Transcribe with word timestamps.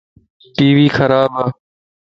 ٽي 0.55 0.67
وي 0.77 0.87
خراب 0.95 1.33